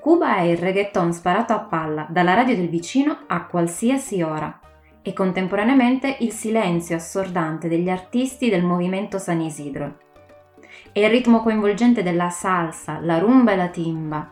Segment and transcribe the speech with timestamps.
[0.00, 4.58] Cuba è il reggaeton sparato a palla dalla radio del vicino a qualsiasi ora
[5.00, 9.98] e contemporaneamente il silenzio assordante degli artisti del movimento San Isidro.
[10.90, 14.30] È il ritmo coinvolgente della salsa, la rumba e la timba.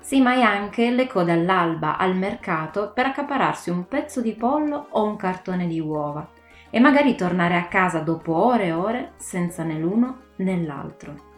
[0.00, 4.88] Sì, ma è anche le code all'alba al mercato per accapararsi un pezzo di pollo
[4.90, 6.28] o un cartone di uova
[6.68, 11.34] e magari tornare a casa dopo ore e ore senza né l'uno né l'altro.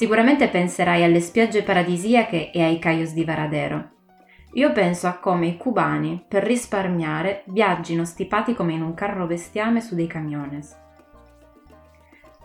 [0.00, 3.90] Sicuramente penserai alle spiagge paradisiache e ai cayos di Varadero.
[4.54, 9.82] Io penso a come i cubani, per risparmiare, viaggino stipati come in un carro bestiame
[9.82, 10.74] su dei camiones.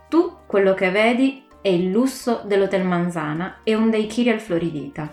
[0.10, 5.10] Tu quello che vedi è il lusso dell'Hotel Manzana e un daiquiri al Floridita.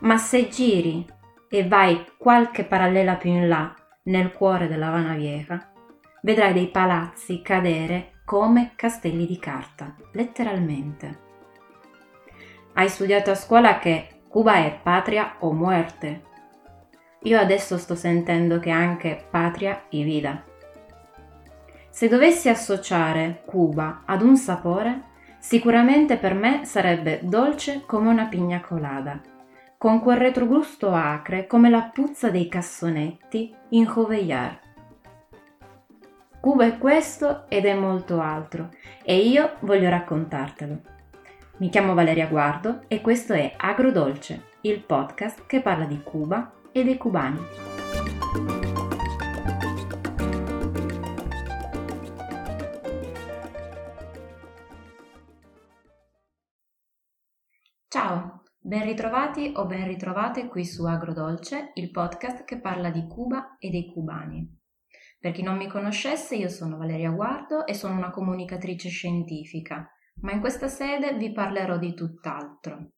[0.00, 1.02] Ma se giri
[1.48, 5.72] e vai qualche parallela più in là, nel cuore della Havana Vieja,
[6.20, 11.21] vedrai dei palazzi cadere come castelli di carta, letteralmente.
[12.74, 16.22] Hai studiato a scuola che Cuba è patria o muerte.
[17.24, 20.42] Io adesso sto sentendo che anche patria e vida.
[21.90, 25.02] Se dovessi associare Cuba ad un sapore,
[25.38, 29.20] sicuramente per me sarebbe dolce come una pigna colada,
[29.76, 34.58] con quel retrogusto acre come la puzza dei cassonetti in Joveillar.
[36.40, 38.70] Cuba è questo ed è molto altro
[39.04, 40.91] e io voglio raccontartelo.
[41.58, 46.82] Mi chiamo Valeria Guardo e questo è Agrodolce, il podcast che parla di Cuba e
[46.82, 47.40] dei cubani.
[57.86, 63.56] Ciao, Ben ritrovati o ben ritrovate qui su Agrodolce, il podcast che parla di Cuba
[63.58, 64.58] e dei cubani.
[65.20, 69.88] Per chi non mi conoscesse, io sono Valeria Guardo e sono una comunicatrice scientifica,
[70.20, 72.90] ma in questa sede vi parlerò di tutt'altro.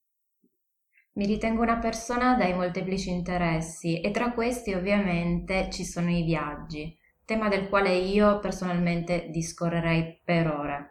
[1.14, 6.98] Mi ritengo una persona dai molteplici interessi e tra questi ovviamente ci sono i viaggi,
[7.24, 10.90] tema del quale io personalmente discorrerei per ore,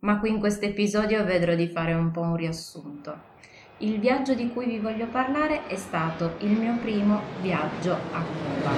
[0.00, 3.32] ma qui in questo episodio vedrò di fare un po' un riassunto.
[3.78, 8.72] Il viaggio di cui vi voglio parlare è stato il mio primo viaggio a Cuba.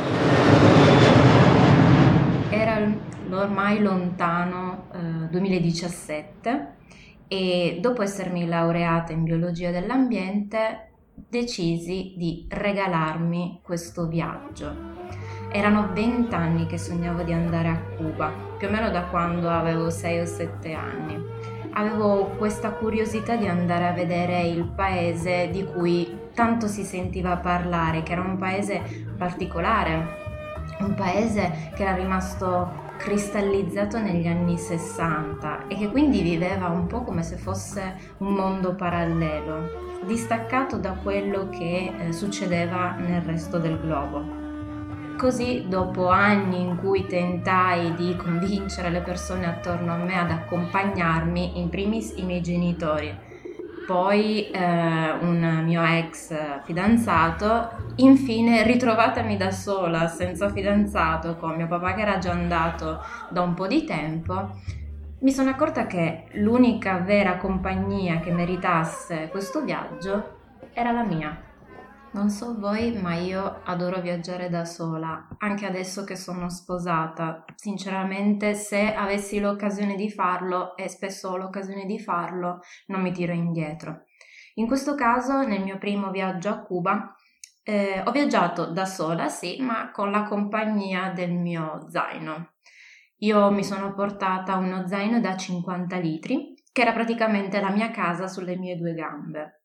[2.50, 2.80] Era
[3.28, 6.74] l'ormai lontano eh, 2017
[7.28, 10.90] e dopo essermi laureata in biologia dell'ambiente
[11.28, 14.94] decisi di regalarmi questo viaggio.
[15.50, 20.20] Erano vent'anni che sognavo di andare a Cuba, più o meno da quando avevo 6
[20.20, 21.24] o 7 anni
[21.78, 28.02] avevo questa curiosità di andare a vedere il paese di cui tanto si sentiva parlare,
[28.02, 28.82] che era un paese
[29.16, 30.25] particolare,
[30.80, 37.02] un paese che era rimasto cristallizzato negli anni 60 e che quindi viveva un po'
[37.02, 43.78] come se fosse un mondo parallelo, distaccato da quello che eh, succedeva nel resto del
[43.80, 44.44] globo.
[45.16, 51.58] Così, dopo anni in cui tentai di convincere le persone attorno a me ad accompagnarmi,
[51.58, 53.25] in primis i miei genitori,
[53.86, 61.94] poi eh, un mio ex fidanzato, infine ritrovatemi da sola, senza fidanzato, con mio papà
[61.94, 64.50] che era già andato da un po' di tempo,
[65.20, 70.34] mi sono accorta che l'unica vera compagnia che meritasse questo viaggio
[70.72, 71.45] era la mia.
[72.16, 77.44] Non so voi, ma io adoro viaggiare da sola, anche adesso che sono sposata.
[77.54, 83.34] Sinceramente, se avessi l'occasione di farlo, e spesso ho l'occasione di farlo, non mi tiro
[83.34, 84.04] indietro.
[84.54, 87.14] In questo caso, nel mio primo viaggio a Cuba,
[87.62, 92.52] eh, ho viaggiato da sola, sì, ma con la compagnia del mio zaino.
[93.18, 98.26] Io mi sono portata uno zaino da 50 litri, che era praticamente la mia casa
[98.26, 99.55] sulle mie due gambe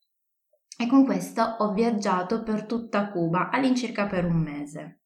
[0.78, 5.02] e con questo ho viaggiato per tutta Cuba all'incirca per un mese.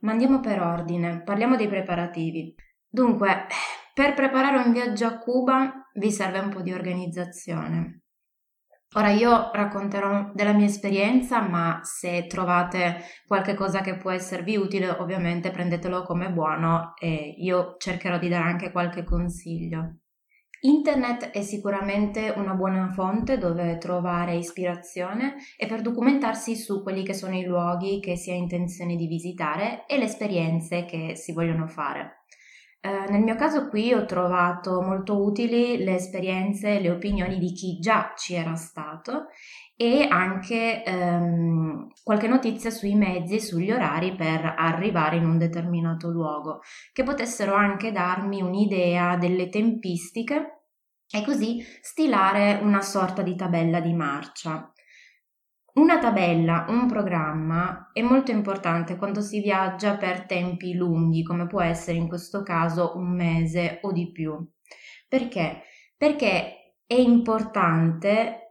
[0.00, 2.54] Ma andiamo per ordine, parliamo dei preparativi.
[2.88, 3.46] Dunque,
[3.94, 8.02] per preparare un viaggio a Cuba vi serve un po' di organizzazione.
[8.94, 14.88] Ora io racconterò della mia esperienza, ma se trovate qualche cosa che può esservi utile,
[14.88, 19.98] ovviamente prendetelo come buono e io cercherò di dare anche qualche consiglio.
[20.60, 27.14] Internet è sicuramente una buona fonte dove trovare ispirazione e per documentarsi su quelli che
[27.14, 31.68] sono i luoghi che si ha intenzione di visitare e le esperienze che si vogliono
[31.68, 32.24] fare.
[32.80, 37.52] Eh, nel mio caso qui ho trovato molto utili le esperienze e le opinioni di
[37.52, 39.26] chi già ci era stato
[39.80, 46.10] e anche ehm, qualche notizia sui mezzi e sugli orari per arrivare in un determinato
[46.10, 50.64] luogo, che potessero anche darmi un'idea delle tempistiche
[51.08, 54.72] e così stilare una sorta di tabella di marcia.
[55.74, 61.60] Una tabella, un programma è molto importante quando si viaggia per tempi lunghi, come può
[61.60, 64.44] essere in questo caso un mese o di più.
[65.06, 65.62] Perché?
[65.96, 68.47] Perché è importante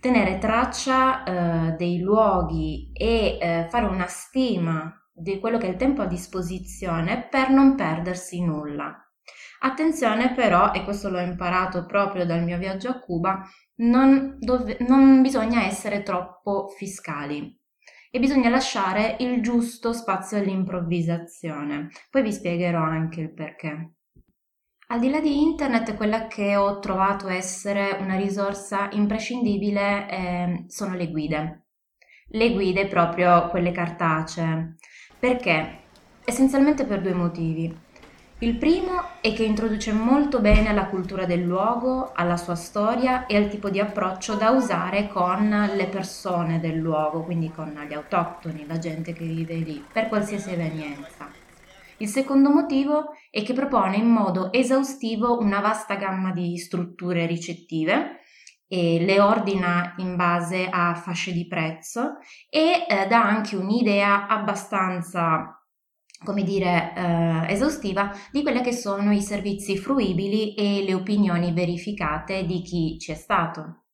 [0.00, 5.76] tenere traccia eh, dei luoghi e eh, fare una stima di quello che è il
[5.76, 8.96] tempo a disposizione per non perdersi nulla.
[9.62, 15.20] Attenzione però, e questo l'ho imparato proprio dal mio viaggio a Cuba, non, dove, non
[15.20, 17.58] bisogna essere troppo fiscali
[18.10, 21.90] e bisogna lasciare il giusto spazio all'improvvisazione.
[22.10, 23.96] Poi vi spiegherò anche il perché.
[24.92, 30.96] Al di là di internet, quella che ho trovato essere una risorsa imprescindibile eh, sono
[30.96, 31.66] le guide.
[32.30, 34.74] Le guide proprio quelle cartacee.
[35.16, 35.78] Perché?
[36.24, 37.72] Essenzialmente per due motivi.
[38.40, 43.36] Il primo è che introduce molto bene la cultura del luogo, alla sua storia e
[43.36, 48.66] al tipo di approccio da usare con le persone del luogo, quindi con gli autoctoni,
[48.66, 51.39] la gente che vive lì, per qualsiasi evenienza.
[52.00, 58.20] Il secondo motivo è che propone in modo esaustivo una vasta gamma di strutture ricettive
[58.66, 62.16] e le ordina in base a fasce di prezzo
[62.48, 65.54] e eh, dà anche un'idea abbastanza
[66.24, 72.44] come dire, eh, esaustiva di quelli che sono i servizi fruibili e le opinioni verificate
[72.44, 73.84] di chi ci è stato,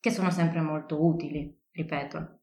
[0.00, 2.37] che sono sempre molto utili, ripeto.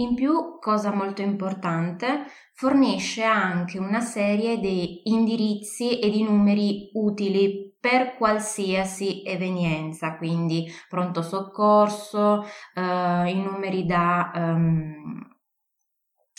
[0.00, 7.76] In più, cosa molto importante, fornisce anche una serie di indirizzi e di numeri utili
[7.80, 14.30] per qualsiasi evenienza, quindi pronto soccorso, eh, i numeri da...
[14.34, 15.36] Um,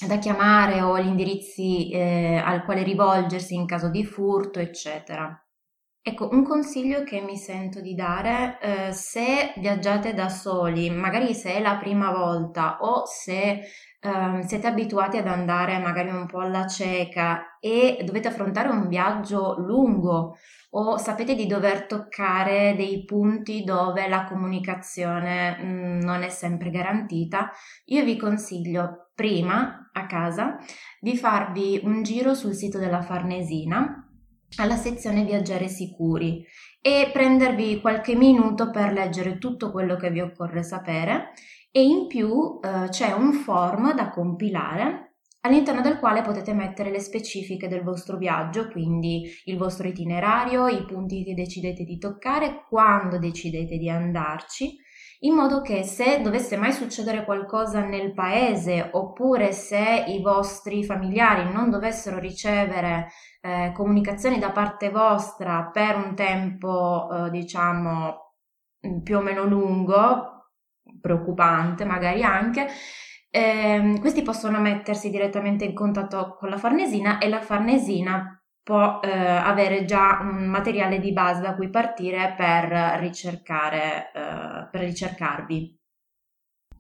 [0.08, 5.38] da chiamare o gli indirizzi eh, al quale rivolgersi in caso di furto, eccetera.
[6.02, 11.56] Ecco, un consiglio che mi sento di dare, eh, se viaggiate da soli, magari se
[11.56, 13.60] è la prima volta o se
[14.02, 19.60] eh, siete abituati ad andare magari un po' alla cieca e dovete affrontare un viaggio
[19.60, 20.38] lungo
[20.72, 26.70] o sapete di dover toccare dei punti dove la comunicazione mh, mm, non è sempre
[26.70, 27.52] garantita,
[27.86, 30.56] io vi consiglio prima a casa
[31.00, 34.09] di farvi un giro sul sito della Farnesina
[34.58, 36.46] alla sezione Viaggiare sicuri
[36.82, 41.32] e prendervi qualche minuto per leggere tutto quello che vi occorre sapere
[41.72, 45.10] e in più eh, c'è un form da compilare
[45.42, 50.84] all'interno del quale potete mettere le specifiche del vostro viaggio, quindi il vostro itinerario, i
[50.86, 54.76] punti che decidete di toccare, quando decidete di andarci,
[55.20, 61.52] in modo che se dovesse mai succedere qualcosa nel paese oppure se i vostri familiari
[61.52, 63.10] non dovessero ricevere
[63.42, 68.34] eh, comunicazioni da parte vostra per un tempo, eh, diciamo,
[69.04, 70.52] più o meno lungo,
[71.02, 72.68] preoccupante magari anche,
[73.30, 78.39] eh, questi possono mettersi direttamente in contatto con la Farnesina e la Farnesina
[78.70, 84.82] può eh, avere già un materiale di base da cui partire per ricercare, eh, per
[84.82, 85.76] ricercarvi.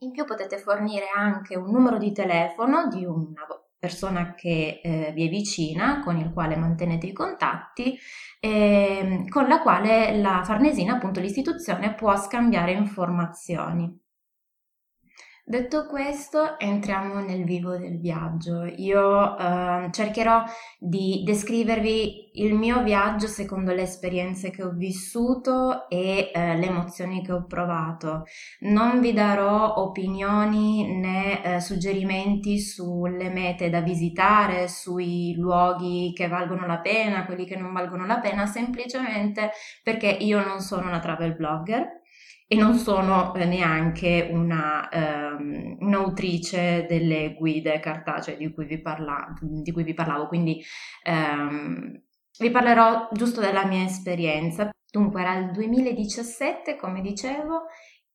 [0.01, 3.44] In più potete fornire anche un numero di telefono di una
[3.75, 7.97] persona che eh, vi è vicina, con il quale mantenete i contatti,
[8.39, 14.00] eh, con la quale la Farnesina, appunto l'istituzione, può scambiare informazioni.
[15.50, 18.65] Detto questo, entriamo nel vivo del viaggio.
[18.65, 20.44] Io eh, cercherò
[20.77, 27.24] di descrivervi il mio viaggio secondo le esperienze che ho vissuto e eh, le emozioni
[27.24, 28.25] che ho provato.
[28.60, 36.68] Non vi darò opinioni né eh, suggerimenti sulle mete da visitare, sui luoghi che valgono
[36.68, 39.50] la pena, quelli che non valgono la pena, semplicemente
[39.82, 41.99] perché io non sono una travel blogger
[42.51, 49.36] e non sono eh, neanche una, um, un'autrice delle guide cartacee di cui vi, parla,
[49.39, 50.60] di cui vi parlavo, quindi
[51.03, 52.01] um,
[52.39, 54.68] vi parlerò giusto della mia esperienza.
[54.91, 57.65] Dunque era il 2017, come dicevo,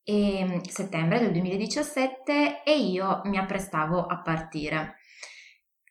[0.02, 4.96] e, settembre del 2017 e io mi apprestavo a partire.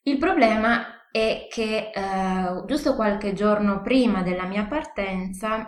[0.02, 5.66] Il problema è che eh, giusto qualche giorno prima della mia partenza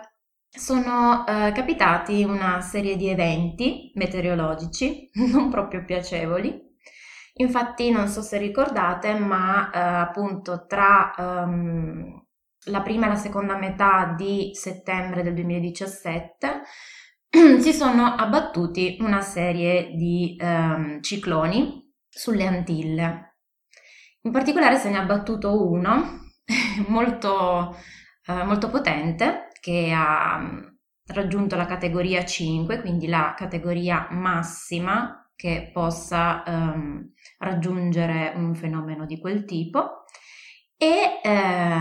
[0.56, 6.64] sono eh, capitati una serie di eventi meteorologici non proprio piacevoli.
[7.38, 12.24] Infatti, non so se ricordate, ma eh, appunto tra um,
[12.68, 16.62] la prima e la seconda metà di settembre del 2017
[17.60, 23.36] si sono abbattuti una serie di um, cicloni sulle Antille.
[24.22, 26.30] In particolare se ne è abbattuto uno
[26.88, 27.76] molto,
[28.26, 30.40] uh, molto potente che ha,
[31.08, 39.18] raggiunto la categoria 5, quindi la categoria massima che possa ehm, raggiungere un fenomeno di
[39.18, 40.04] quel tipo.
[40.76, 41.30] E eh,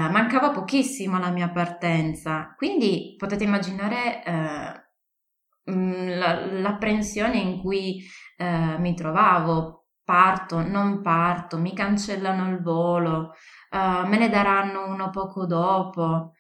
[0.10, 8.02] mancava pochissimo alla mia partenza, quindi potete immaginare eh, mm, l'apprensione in cui
[8.38, 13.34] eh, mi trovavo, parto, non parto, mi cancellano il volo,
[13.72, 16.35] uh, me ne daranno uno poco dopo.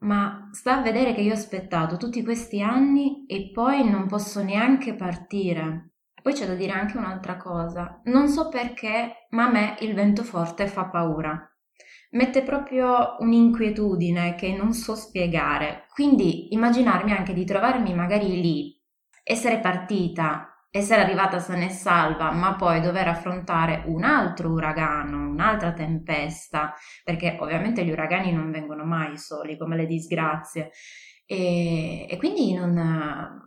[0.00, 4.42] Ma sta a vedere che io ho aspettato tutti questi anni e poi non posso
[4.42, 5.90] neanche partire.
[6.22, 8.00] Poi c'è da dire anche un'altra cosa.
[8.04, 11.42] Non so perché, ma a me il vento forte fa paura.
[12.10, 15.86] Mette proprio un'inquietudine che non so spiegare.
[15.92, 18.82] Quindi immaginarmi anche di trovarmi magari lì,
[19.22, 25.72] essere partita essere arrivata sana e salva, ma poi dover affrontare un altro uragano, un'altra
[25.72, 30.70] tempesta, perché ovviamente gli uragani non vengono mai soli come le disgrazie.
[31.24, 32.72] E, e quindi non,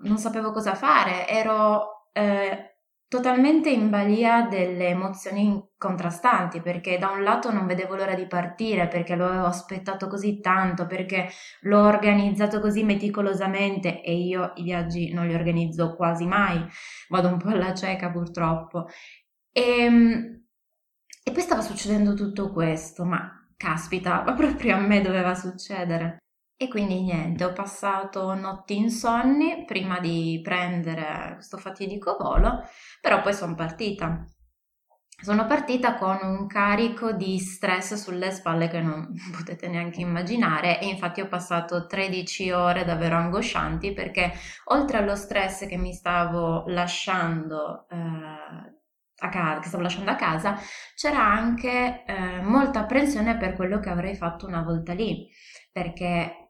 [0.03, 2.70] non, sapevo cosa fare, ero eh,
[3.11, 8.87] totalmente in balia delle emozioni contrastanti perché da un lato non vedevo l'ora di partire
[8.87, 11.27] perché lo avevo aspettato così tanto perché
[11.63, 16.65] l'ho organizzato così meticolosamente e io i viaggi non li organizzo quasi mai.
[17.09, 18.87] Vado un po' alla cieca purtroppo.
[19.51, 20.43] E, ehm,
[21.21, 26.19] e poi stava succedendo tutto questo ma caspita ma proprio a me doveva succedere
[26.61, 32.61] e quindi niente, ho passato notti insonni prima di prendere questo fatidico volo,
[33.01, 34.23] però poi sono partita.
[35.19, 40.85] Sono partita con un carico di stress sulle spalle che non potete neanche immaginare e
[40.85, 44.31] infatti ho passato 13 ore davvero angoscianti perché
[44.65, 47.97] oltre allo stress che mi stavo lasciando eh,
[49.23, 50.59] a casa, che stavo lasciando a casa,
[50.95, 55.27] c'era anche eh, molta apprensione per quello che avrei fatto una volta lì,
[55.71, 56.40] perché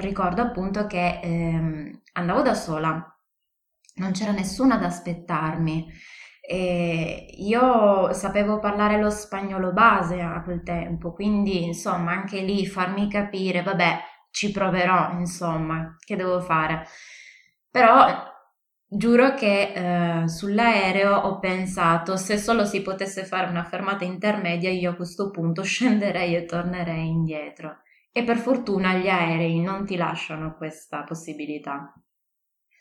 [0.00, 3.16] ricordo appunto che ehm, andavo da sola,
[3.96, 5.86] non c'era nessuno ad aspettarmi.
[6.40, 13.08] E io sapevo parlare lo spagnolo base a quel tempo, quindi insomma anche lì farmi
[13.08, 16.86] capire, vabbè, ci proverò, insomma, che devo fare.
[17.70, 18.28] Però
[18.88, 24.90] giuro che eh, sull'aereo ho pensato se solo si potesse fare una fermata intermedia io
[24.90, 30.56] a questo punto scenderei e tornerei indietro e per fortuna gli aerei non ti lasciano
[30.56, 31.94] questa possibilità.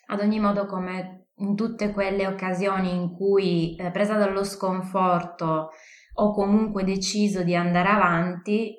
[0.07, 5.69] Ad ogni modo, come in tutte quelle occasioni in cui, eh, presa dallo sconforto,
[6.13, 8.75] ho comunque deciso di andare avanti,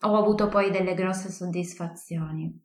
[0.00, 2.64] ho avuto poi delle grosse soddisfazioni.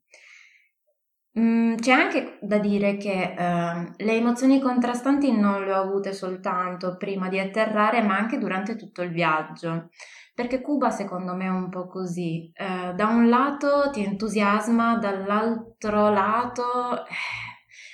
[1.40, 6.98] Mm, c'è anche da dire che eh, le emozioni contrastanti non le ho avute soltanto
[6.98, 9.90] prima di atterrare, ma anche durante tutto il viaggio.
[10.34, 12.52] Perché Cuba secondo me è un po' così.
[12.54, 17.12] Eh, da un lato ti entusiasma, dall'altro lato eh,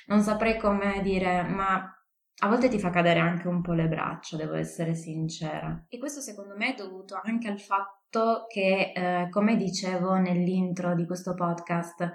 [0.08, 1.92] non saprei come dire, ma
[2.40, 5.86] a volte ti fa cadere anche un po' le braccia, devo essere sincera.
[5.90, 11.06] E questo secondo me è dovuto anche al fatto che, eh, come dicevo nell'intro di
[11.08, 12.12] questo podcast,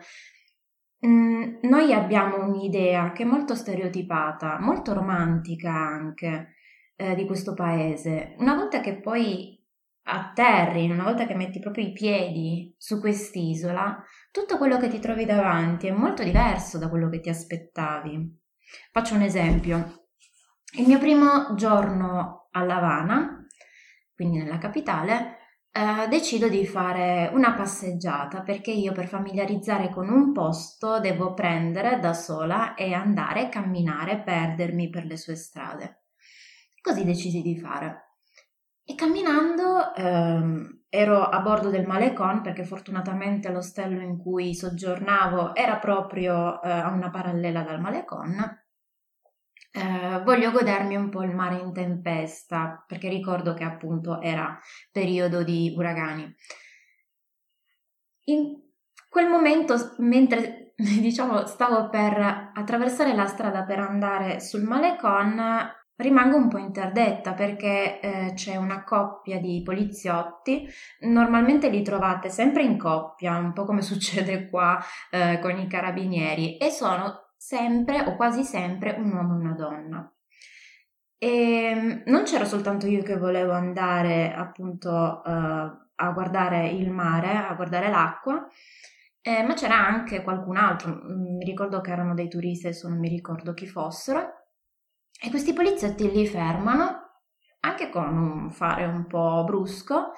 [1.01, 6.55] mh, mm, noi abbiamo un'idea che è molto stereotipata, molto romantica anche
[6.97, 8.37] eh, di questo paese.
[8.39, 9.61] Una volta che poi
[10.05, 15.25] atterri, una volta che metti proprio i piedi su quest'isola, tutto quello che ti trovi
[15.25, 18.41] davanti è molto diverso da quello che ti aspettavi.
[18.91, 20.07] Faccio un esempio.
[20.77, 23.47] Il mio primo giorno a Lavana,
[24.15, 25.39] quindi nella capitale,
[25.71, 31.99] eh, decido di fare una passeggiata perché io per familiarizzare con un posto devo prendere
[31.99, 36.05] da sola e andare, camminare, perdermi per le sue strade.
[36.81, 38.12] Così decisi di fare.
[38.85, 45.79] E camminando ehm, ero a bordo del Malecon perché fortunatamente l'ostello in cui soggiornavo era
[45.79, 48.61] proprio eh, a una parallela dal Malecon.
[49.75, 54.59] Eh, voglio godermi un po' il mare in tempesta perché ricordo che appunto era
[54.91, 56.35] periodo di uragani.
[58.25, 58.61] In
[59.09, 65.41] quel momento, mentre diciamo stavo per attraversare la strada per andare sul Malecon,
[65.97, 70.67] Rimango un po' interdetta perché eh, c'è una coppia di poliziotti,
[71.01, 76.57] normalmente li trovate sempre in coppia, un po' come succede qua eh, con i carabinieri,
[76.57, 80.13] e sono sempre o quasi sempre un uomo e una donna.
[81.19, 87.37] E ehm, non c'era soltanto io che volevo andare appunto eh, a guardare il mare,
[87.37, 88.45] a guardare l'acqua,
[89.21, 93.09] eh, ma c'era anche qualcun altro, mi ricordo che erano dei turisti, adesso non mi
[93.09, 94.42] ricordo chi fossero
[95.23, 97.21] e questi poliziotti li fermano,
[97.61, 100.13] anche con un fare un po' brusco,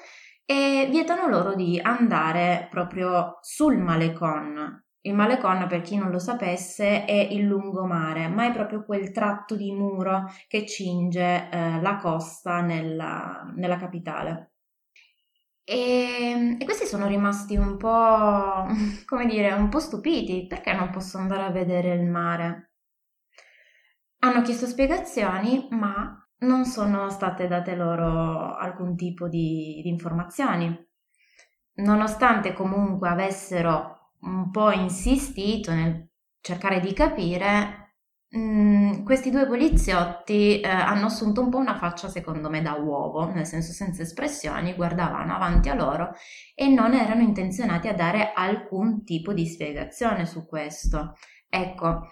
[0.46, 4.82] e vietano loro di andare proprio sul malecon.
[5.06, 9.54] Il Malecon, per chi non lo sapesse, è il lungomare, ma è proprio quel tratto
[9.54, 14.52] di muro che cinge eh, la costa nella, nella capitale.
[15.62, 18.66] E, e, questi sono rimasti un po',
[19.04, 22.73] come dire, un po' stupiti, perché non posso andare a vedere il mare?
[24.24, 30.74] Hanno chiesto spiegazioni, ma non sono state date loro alcun tipo di, di informazioni.
[31.74, 36.08] Nonostante comunque avessero un po' insistito nel
[36.40, 37.96] cercare di capire,
[38.34, 43.30] mm, questi due poliziotti eh, hanno assunto un po' una faccia secondo me da uovo,
[43.30, 46.12] nel senso senza espressioni, guardavano avanti a loro
[46.54, 51.12] e non erano intenzionati a dare alcun tipo di spiegazione su questo.
[51.46, 52.08] Ecco,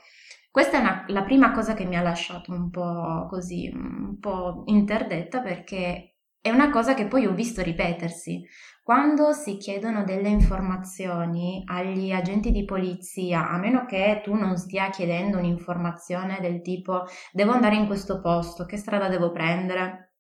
[0.53, 4.65] questa è una, la prima cosa che mi ha lasciato un po' così, un po'
[4.67, 8.45] interdetta perché è una cosa che poi ho visto ripetersi.
[8.83, 14.91] Quando si chiedono delle informazioni agli agenti di polizia, a meno che tu non stia
[14.91, 20.17] chiedendo un'informazione del tipo devo andare in questo posto, che strada devo prendere?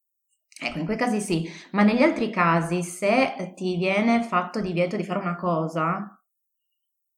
[0.62, 5.04] Ecco, in quei casi sì, ma negli altri casi se ti viene fatto divieto di
[5.04, 6.21] fare una cosa,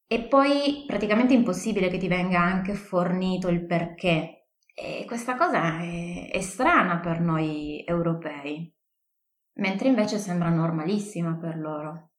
[0.07, 4.49] e poi praticamente impossibile che ti venga anche fornito il perché.
[4.75, 8.73] E questa cosa è, è strana per noi europei,
[9.59, 12.14] mentre invece sembra normalissima per loro.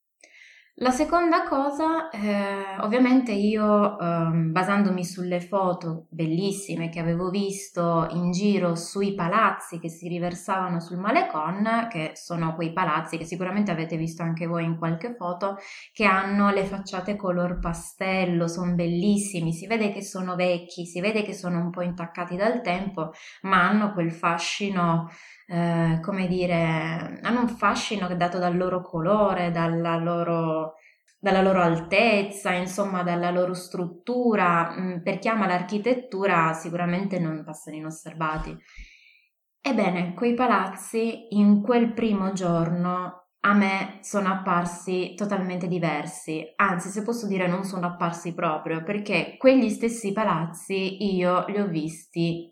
[0.80, 8.32] La seconda cosa, eh, ovviamente io eh, basandomi sulle foto bellissime che avevo visto in
[8.32, 13.96] giro sui palazzi che si riversavano sul Malecon, che sono quei palazzi che sicuramente avete
[13.96, 15.56] visto anche voi in qualche foto,
[15.94, 21.24] che hanno le facciate color pastello, sono bellissimi, si vede che sono vecchi, si vede
[21.24, 23.14] che sono un po' intaccati dal tempo,
[23.44, 25.08] ma hanno quel fascino
[25.48, 30.76] eh, come dire, hanno un fascino dato dal loro colore, dalla loro,
[31.20, 34.76] dalla loro altezza, insomma, dalla loro struttura.
[34.78, 38.58] Mm, per chi ama l'architettura sicuramente non passano inosservati.
[39.62, 47.04] Ebbene, quei palazzi in quel primo giorno a me sono apparsi totalmente diversi, anzi se
[47.04, 52.52] posso dire non sono apparsi proprio, perché quegli stessi palazzi io li ho visti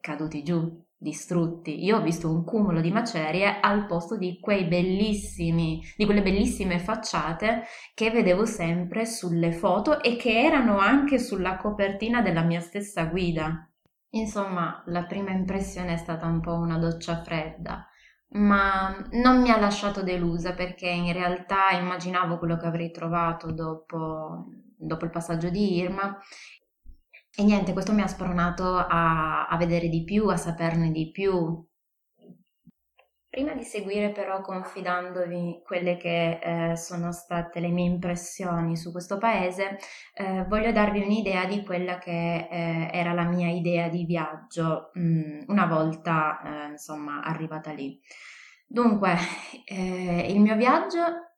[0.00, 1.82] caduti giù distrutti.
[1.82, 6.78] Io ho visto un cumulo di macerie al posto di quei bellissimi, di quelle bellissime
[6.78, 7.62] facciate
[7.94, 13.66] che vedevo sempre sulle foto e che erano anche sulla copertina della mia stessa guida.
[14.10, 17.86] Insomma, la prima impressione è stata un po' una doccia fredda,
[18.32, 24.48] ma non mi ha lasciato delusa perché in realtà immaginavo quello che avrei trovato dopo,
[24.76, 26.18] dopo il passaggio di Irma
[27.36, 31.64] e niente, questo mi ha spronato a, a vedere di più, a saperne di più.
[33.30, 39.18] Prima di seguire però confidandovi quelle che eh, sono state le mie impressioni su questo
[39.18, 39.78] paese,
[40.14, 45.00] eh, voglio darvi un'idea di quella che eh, era la mia idea di viaggio mh,
[45.00, 48.00] mm, una volta eh, insomma arrivata lì.
[48.66, 49.14] Dunque,
[49.64, 51.29] eh, il mio viaggio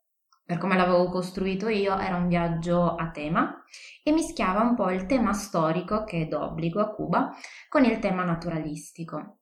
[0.45, 3.63] per come l'avevo costruito io, era un viaggio a tema
[4.03, 7.31] e mischiava un po' il tema storico, che è d'obbligo a Cuba,
[7.69, 9.39] con il tema naturalistico.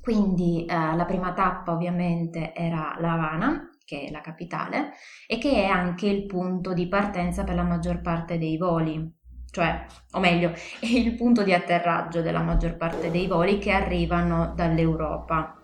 [0.00, 4.92] Quindi eh, la prima tappa ovviamente era La Habana, che è la capitale,
[5.26, 9.15] e che è anche il punto di partenza per la maggior parte dei voli,
[9.56, 14.52] cioè, o meglio, è il punto di atterraggio della maggior parte dei voli che arrivano
[14.54, 15.56] dall'Europa.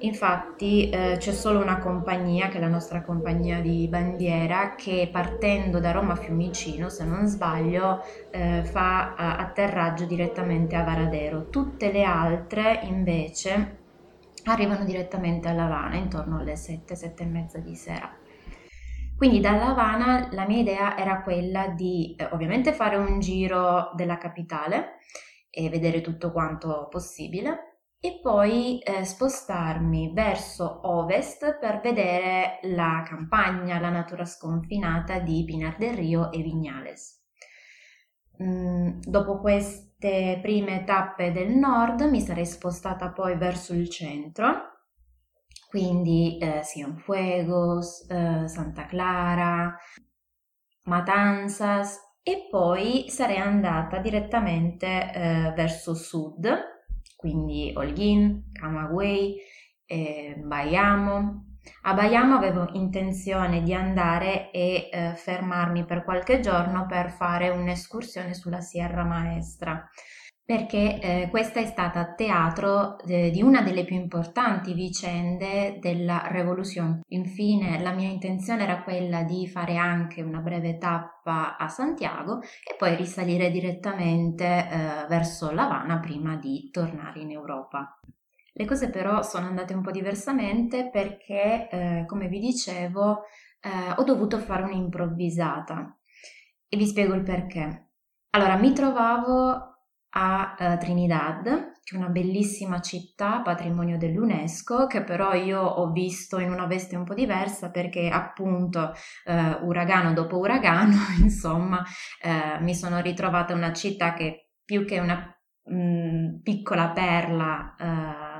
[0.00, 5.78] Infatti eh, c'è solo una compagnia, che è la nostra compagnia di bandiera, che partendo
[5.78, 11.50] da Roma Fiumicino, se non sbaglio, eh, fa eh, atterraggio direttamente a Varadero.
[11.50, 13.82] Tutte le altre invece
[14.44, 18.10] arrivano direttamente a Lavana intorno alle 7, 7 e mezza di sera.
[19.16, 24.18] Quindi da Lavana la mia idea era quella di eh, ovviamente fare un giro della
[24.18, 24.98] capitale
[25.50, 27.74] e vedere tutto quanto possibile,
[28.04, 35.76] e poi eh, spostarmi verso ovest per vedere la campagna, la natura sconfinata di Pinar
[35.78, 37.22] del Rio e Vignales.
[38.42, 44.73] Mm, dopo queste prime tappe del nord mi sarei spostata poi verso il centro,
[45.74, 49.76] quindi eh, Cienfuegos, eh, Santa Clara,
[50.84, 56.46] Matanzas e poi sarei andata direttamente eh, verso sud
[57.16, 59.34] quindi Holguín, Camagüey,
[59.84, 61.46] eh, Bayamo.
[61.82, 68.32] A Bayamo avevo intenzione di andare e eh, fermarmi per qualche giorno per fare un'escursione
[68.34, 69.88] sulla Sierra Maestra.
[70.46, 77.00] Perché eh, questa è stata teatro eh, di una delle più importanti vicende della Revoluzione.
[77.08, 82.74] Infine, la mia intenzione era quella di fare anche una breve tappa a Santiago e
[82.76, 87.98] poi risalire direttamente eh, verso L'Havana prima di tornare in Europa.
[88.52, 93.22] Le cose però sono andate un po' diversamente perché, eh, come vi dicevo,
[93.60, 95.98] eh, ho dovuto fare un'improvvisata
[96.68, 97.88] e vi spiego il perché.
[98.30, 99.73] Allora, mi trovavo
[100.16, 106.38] a uh, Trinidad, che è una bellissima città, patrimonio dell'UNESCO, che però io ho visto
[106.38, 108.92] in una veste un po' diversa perché appunto
[109.26, 111.82] uh, uragano dopo uragano, insomma,
[112.22, 117.74] uh, mi sono ritrovata una città che più che una mh, mm, piccola perla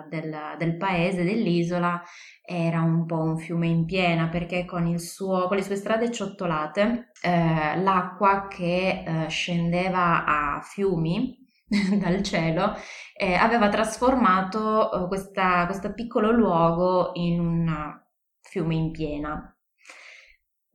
[0.08, 2.02] del, del, paese, dell'isola,
[2.44, 7.10] era un po' un fiume in piena perché con, suo, con le sue strade ciottolate
[7.22, 11.43] l'acqua che scendeva a fiumi
[11.98, 12.74] dal cielo,
[13.16, 18.00] eh, aveva trasformato eh, questa, questo piccolo luogo in un
[18.40, 19.48] fiume in piena.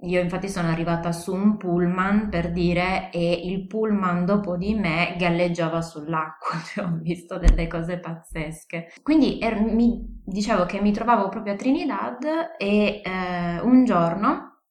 [0.04, 5.16] Io infatti sono arrivata su un pullman per dire e il pullman dopo di me
[5.18, 8.94] galleggiava sull'acqua, cioè ho visto delle cose pazzesche.
[9.04, 12.24] Quindi er, mi, dicevo che mi trovavo proprio a Trinidad
[12.58, 14.62] e eh, un giorno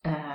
[0.00, 0.33] eh,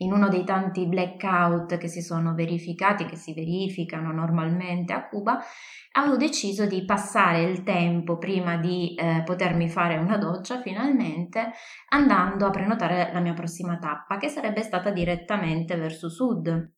[0.00, 5.38] in uno dei tanti blackout che si sono verificati, che si verificano normalmente a Cuba,
[5.92, 11.52] avevo deciso di passare il tempo prima di eh, potermi fare una doccia finalmente
[11.88, 16.72] andando a prenotare la mia prossima tappa, che sarebbe stata direttamente verso sud.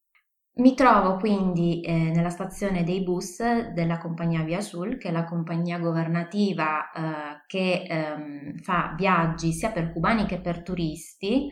[0.55, 3.41] Mi trovo quindi eh, nella stazione dei bus
[3.73, 9.71] della compagnia Via Sul, che è la compagnia governativa eh, che ehm, fa viaggi sia
[9.71, 11.51] per cubani che per turisti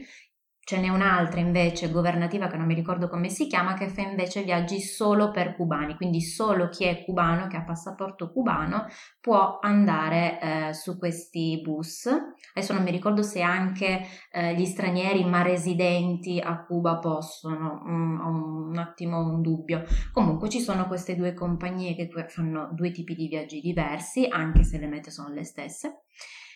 [0.70, 4.44] Ce n'è un'altra invece governativa che non mi ricordo come si chiama che fa invece
[4.44, 8.87] viaggi solo per cubani, quindi solo chi è cubano, che ha passaporto cubano,
[9.20, 12.06] può andare eh, su questi bus.
[12.54, 18.20] Adesso non mi ricordo se anche eh, gli stranieri ma residenti a Cuba possono, mm,
[18.20, 19.83] ho un attimo un dubbio.
[20.12, 24.78] Comunque ci sono queste due compagnie che fanno due tipi di viaggi diversi, anche se
[24.78, 26.02] le mete sono le stesse.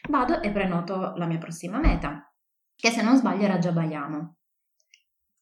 [0.09, 2.29] Vado e prenoto la mia prossima meta
[2.77, 4.37] che se non sbaglio era già Baiano.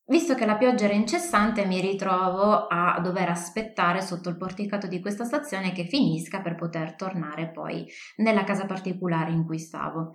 [0.04, 5.00] Visto che la pioggia era incessante, mi ritrovo a dover aspettare sotto il porticato di
[5.00, 10.14] questa stazione che finisca per poter tornare poi nella casa particolare in cui stavo.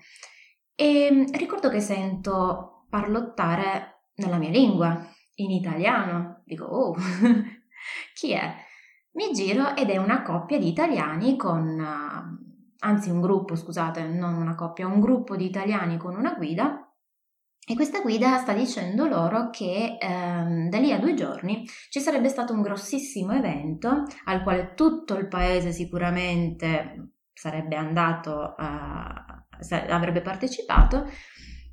[0.76, 6.44] E ricordo che sento parlottare nella mia lingua, in italiano.
[6.46, 6.96] Dico, oh,
[8.14, 8.54] chi è?
[9.14, 11.84] Mi giro ed è una coppia di italiani con,
[12.80, 16.87] anzi un gruppo, scusate, non una coppia, un gruppo di italiani con una guida
[17.70, 22.30] e questa guida sta dicendo loro che ehm, da lì a due giorni ci sarebbe
[22.30, 29.46] stato un grossissimo evento al quale tutto il paese sicuramente sarebbe andato, a,
[29.90, 31.12] avrebbe partecipato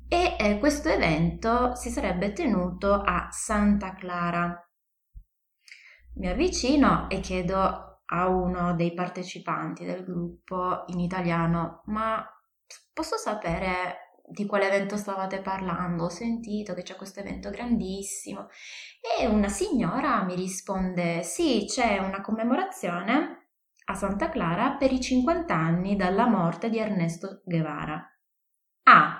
[0.09, 4.69] e eh, questo evento si sarebbe tenuto a Santa Clara.
[6.15, 12.21] Mi avvicino e chiedo a uno dei partecipanti del gruppo in italiano, ma
[12.93, 18.49] posso sapere di quale evento stavate parlando, ho sentito che c'è questo evento grandissimo
[19.19, 23.49] e una signora mi risponde sì, c'è una commemorazione
[23.85, 28.03] a Santa Clara per i 50 anni dalla morte di Ernesto Guevara.
[28.83, 29.19] Ah,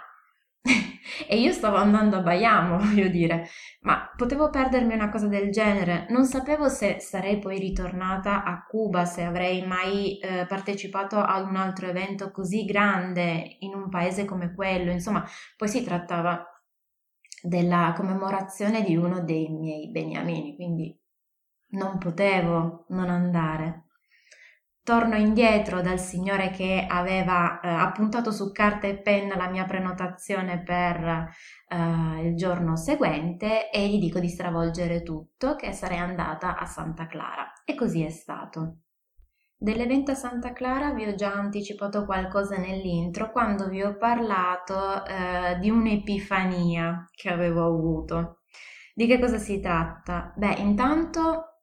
[1.28, 3.48] e io stavo andando a Baiamo, voglio dire,
[3.82, 6.06] ma potevo perdermi una cosa del genere.
[6.10, 11.56] Non sapevo se sarei poi ritornata a Cuba, se avrei mai eh, partecipato ad un
[11.56, 14.92] altro evento così grande in un paese come quello.
[14.92, 15.24] Insomma,
[15.56, 16.44] poi si trattava
[17.42, 20.98] della commemorazione di uno dei miei beniamini, quindi
[21.70, 23.85] non potevo non andare
[24.86, 30.62] torno indietro dal signore che aveva eh, appuntato su carta e penna la mia prenotazione
[30.62, 31.28] per
[31.68, 37.08] eh, il giorno seguente e gli dico di stravolgere tutto, che sarei andata a Santa
[37.08, 37.52] Clara.
[37.66, 38.82] E così è stato.
[39.58, 45.58] Dell'evento a Santa Clara vi ho già anticipato qualcosa nell'intro quando vi ho parlato eh,
[45.60, 48.42] di un'epifania che avevo avuto.
[48.94, 50.32] Di che cosa si tratta?
[50.36, 51.62] Beh, intanto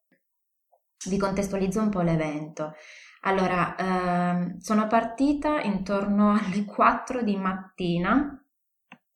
[1.09, 2.75] vi contestualizzo un po' l'evento.
[3.25, 8.37] Allora, ehm, sono partita intorno alle 4 di mattina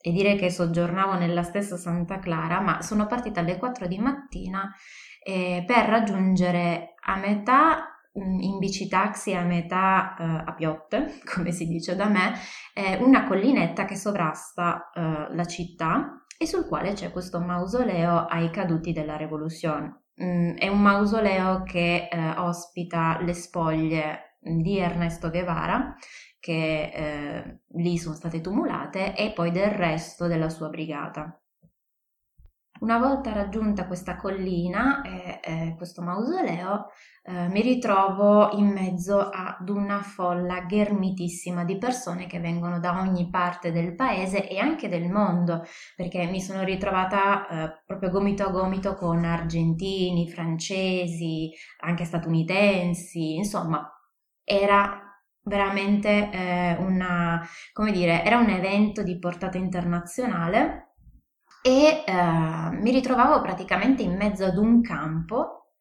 [0.00, 4.72] e direi che soggiornavo nella stessa Santa Clara, ma sono partita alle 4 di mattina
[5.24, 11.50] eh, per raggiungere a metà mm, in bici taxi a metà eh, a piotte, come
[11.50, 12.34] si dice da me,
[12.74, 18.50] eh, una collinetta che sovrasta eh, la città e sul quale c'è questo mausoleo ai
[18.50, 20.05] caduti della rivoluzione.
[20.22, 25.94] Mm, è un mausoleo che eh, ospita le spoglie di Ernesto Guevara,
[26.38, 31.38] che eh, lì sono state tumulate, e poi del resto della sua brigata.
[32.80, 36.90] Una volta raggiunta questa collina e eh, questo mausoleo,
[37.22, 43.30] eh, mi ritrovo in mezzo ad una folla ghermitissima di persone che vengono da ogni
[43.30, 45.64] parte del paese e anche del mondo,
[45.96, 53.90] perché mi sono ritrovata eh, proprio gomito a gomito con argentini, francesi, anche statunitensi, insomma,
[54.44, 55.00] era
[55.42, 60.85] veramente eh, una, come dire, era un evento di portata internazionale
[61.66, 65.72] e eh, mi ritrovavo praticamente in mezzo ad un campo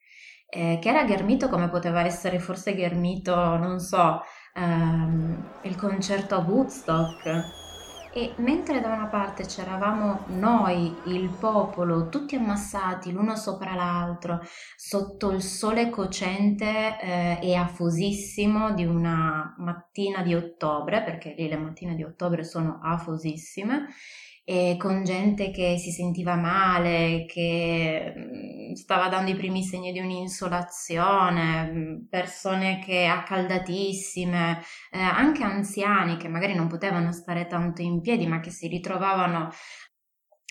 [0.50, 4.22] eh, che era ghermito come poteva essere forse ghermito, non so,
[4.56, 7.64] ehm, il concerto a Woodstock.
[8.12, 14.40] E mentre da una parte c'eravamo noi, il popolo, tutti ammassati l'uno sopra l'altro,
[14.76, 21.58] sotto il sole cocente eh, e afosissimo di una mattina di ottobre, perché lì le
[21.58, 23.90] mattine di ottobre sono afosissime,
[24.48, 30.00] e con gente che si sentiva male, che mm, stava dando i primi segni di
[30.00, 38.02] un'insolazione, mm, persone che accaldatissime, eh, anche anziani che magari non potevano stare tanto in
[38.02, 39.50] piedi ma che si ritrovavano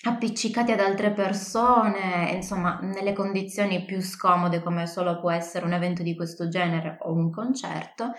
[0.07, 6.03] appiccicati ad altre persone, insomma, nelle condizioni più scomode come solo può essere un evento
[6.03, 8.13] di questo genere o un concerto.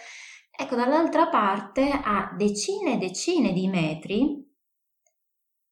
[0.57, 4.44] Ecco, dall'altra parte, a decine e decine di metri,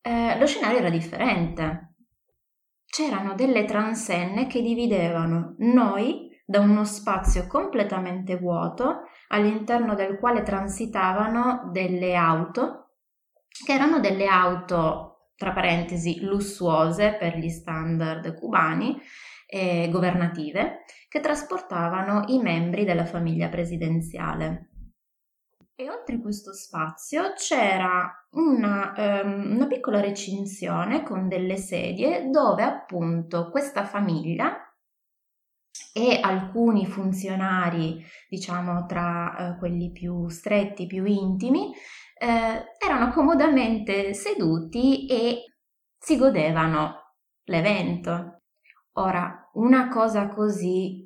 [0.03, 1.95] eh, lo scenario era differente.
[2.85, 11.69] C'erano delle transenne che dividevano noi da uno spazio completamente vuoto all'interno del quale transitavano
[11.71, 12.89] delle auto
[13.65, 18.99] che erano delle auto tra parentesi lussuose per gli standard cubani
[19.47, 24.72] e governative che trasportavano i membri della famiglia presidenziale.
[25.75, 33.49] E oltre questo spazio c'era una, um, una piccola recinzione con delle sedie dove appunto
[33.49, 34.55] questa famiglia
[35.91, 41.71] e alcuni funzionari, diciamo tra uh, quelli più stretti, più intimi,
[42.19, 45.55] eh, erano comodamente seduti e
[45.97, 48.41] si godevano l'evento.
[48.93, 51.03] Ora, una cosa così,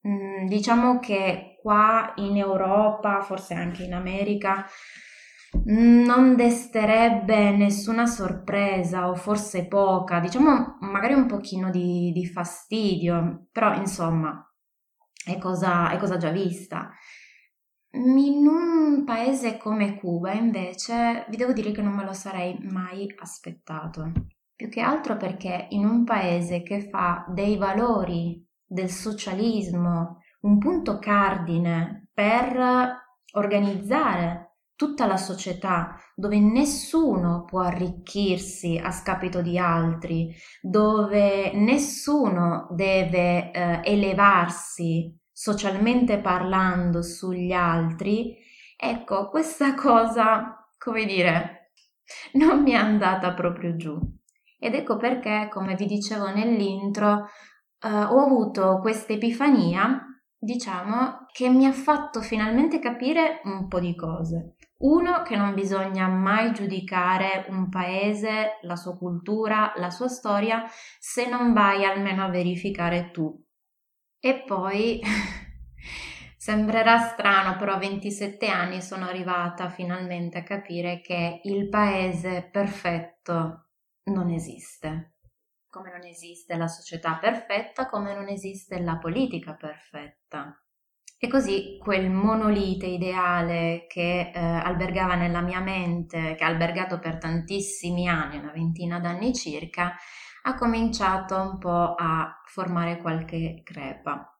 [0.00, 4.64] mh, mm, diciamo che qua in Europa, forse anche in America,
[5.64, 13.74] non desterebbe nessuna sorpresa o forse poca, diciamo magari un pochino di, di fastidio, però
[13.74, 14.48] insomma
[15.24, 16.88] è cosa, è cosa già vista.
[17.94, 23.12] In un paese come Cuba invece vi devo dire che non me lo sarei mai
[23.18, 24.12] aspettato,
[24.54, 30.98] più che altro perché in un paese che fa dei valori del socialismo, un punto
[30.98, 34.46] cardine per organizzare
[34.76, 43.80] tutta la società dove nessuno può arricchirsi a scapito di altri, dove nessuno deve eh,
[43.84, 48.36] elevarsi socialmente parlando sugli altri,
[48.76, 51.72] ecco, questa cosa, come dire,
[52.34, 53.98] non mi è andata proprio giù.
[54.58, 57.28] Ed ecco perché, come vi dicevo nell'intro,
[57.80, 60.05] eh, ho avuto questa epifania
[60.46, 64.54] diciamo che mi ha fatto finalmente capire un po' di cose.
[64.78, 70.64] Uno, che non bisogna mai giudicare un paese, la sua cultura, la sua storia,
[70.98, 73.42] se non vai almeno a verificare tu.
[74.20, 75.00] E poi,
[76.36, 83.70] sembrerà strano, però a 27 anni sono arrivata finalmente a capire che il paese perfetto
[84.04, 85.15] non esiste
[85.76, 90.58] come non esiste la società perfetta, come non esiste la politica perfetta.
[91.18, 97.18] E così quel monolite ideale che eh, albergava nella mia mente, che ha albergato per
[97.18, 99.94] tantissimi anni, una ventina d'anni circa,
[100.42, 104.35] ha cominciato un po' a formare qualche crepa.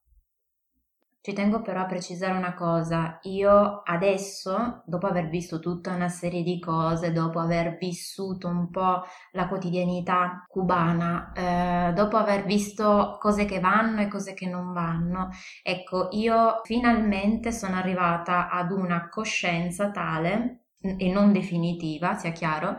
[1.26, 6.44] Ci tengo però a precisare una cosa, io adesso, dopo aver visto tutta una serie
[6.44, 13.44] di cose, dopo aver vissuto un po' la quotidianità cubana, eh, dopo aver visto cose
[13.44, 15.30] che vanno e cose che non vanno,
[15.64, 22.78] ecco, io finalmente sono arrivata ad una coscienza tale e non definitiva, sia chiaro,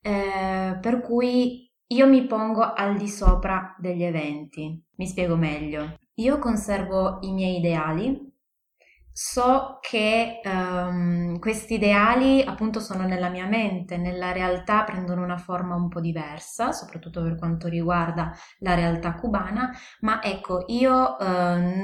[0.00, 4.82] eh, per cui io mi pongo al di sopra degli eventi.
[4.96, 5.98] Mi spiego meglio.
[6.22, 8.33] Io conservo i miei ideali,
[9.16, 15.76] so che um, questi ideali appunto sono nella mia mente, nella realtà prendono una forma
[15.76, 21.24] un po' diversa, soprattutto per quanto riguarda la realtà cubana, ma ecco, io uh,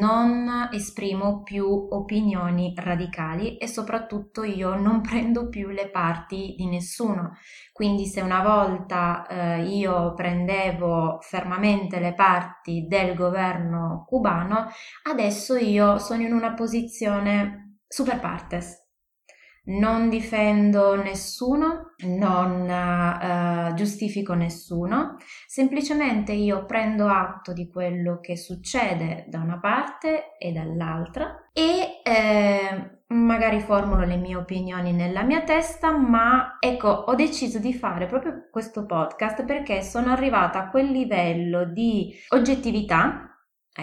[0.00, 7.36] non esprimo più opinioni radicali e soprattutto io non prendo più le parti di nessuno.
[7.72, 14.66] Quindi se una volta uh, io prendevo fermamente le parti del governo cubano,
[15.04, 18.78] adesso io sono in una posizione posizione super partes.
[19.62, 29.26] Non difendo nessuno, non uh, giustifico nessuno, semplicemente io prendo atto di quello che succede
[29.28, 35.96] da una parte e dall'altra e eh, magari formulo le mie opinioni nella mia testa,
[35.96, 41.66] ma ecco, ho deciso di fare proprio questo podcast perché sono arrivata a quel livello
[41.66, 43.29] di oggettività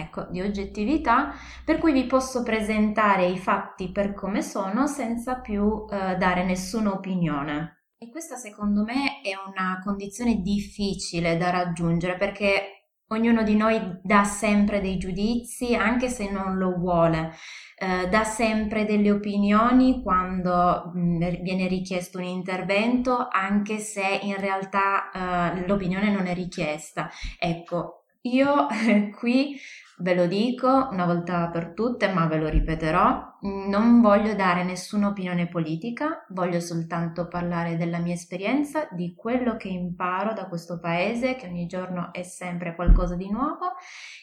[0.00, 1.34] ecco, di oggettività,
[1.64, 6.92] per cui vi posso presentare i fatti per come sono senza più eh, dare nessuna
[6.92, 7.78] opinione.
[7.98, 14.24] E questa secondo me è una condizione difficile da raggiungere perché ognuno di noi dà
[14.24, 17.32] sempre dei giudizi anche se non lo vuole.
[17.80, 24.36] Eh, dà sempre delle opinioni quando mh, mm, viene richiesto un intervento, anche se in
[24.36, 25.10] realtà
[25.54, 27.08] eh, l'opinione non è richiesta.
[27.38, 28.66] Ecco, io
[29.16, 29.58] qui
[30.00, 35.08] ve lo dico una volta per tutte, ma ve lo ripeterò, non voglio dare nessuna
[35.08, 41.36] opinione politica, voglio soltanto parlare della mia esperienza, di quello che imparo da questo paese,
[41.36, 43.72] che ogni giorno è sempre qualcosa di nuovo,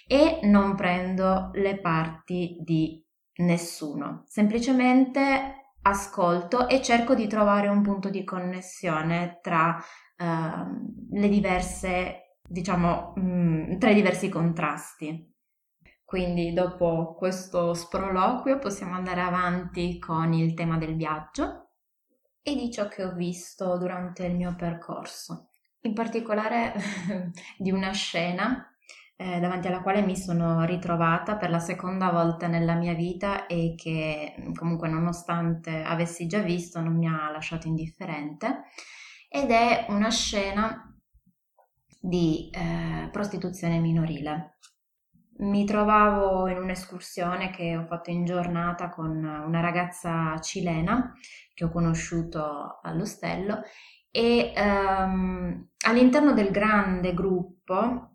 [0.08, 3.04] e non prendo le parti di
[3.38, 4.24] nessuno.
[4.28, 9.78] Semplicemente ascolto e cerco di trovare un punto di connessione tra
[10.18, 15.34] uh, le diverse diciamo, mh, mm, tra i diversi contrasti.
[16.06, 21.72] Quindi dopo questo sproloquio possiamo andare avanti con il tema del viaggio
[22.44, 25.50] e di ciò che ho visto durante il mio percorso,
[25.82, 26.74] in particolare
[27.58, 28.70] di una scena
[29.18, 33.74] eh, davanti alla quale mi sono ritrovata per la seconda volta nella mia vita e
[33.76, 38.66] che comunque nonostante avessi già visto non mi ha lasciato indifferente
[39.28, 40.96] ed è una scena
[42.00, 44.60] di eh, prostituzione minorile.
[45.38, 51.14] Mi trovavo in un'escursione che ho fatto in giornata con una ragazza cilena
[51.54, 53.62] che ho conosciuto all'ostello
[54.10, 58.12] e ehm, all'interno del grande gruppo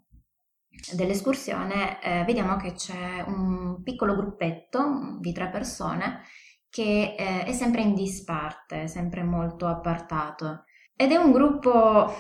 [0.95, 6.23] dell'escursione eh, vediamo che c'è un piccolo gruppetto di tre persone
[6.71, 10.65] che eh, è sempre in disparte, sempre molto appartato.
[10.97, 12.15] Ed è un gruppo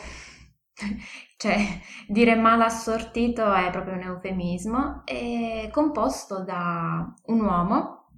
[1.36, 1.58] cioè
[2.06, 8.08] dire mal assortito è proprio un eufemismo, è composto da un uomo,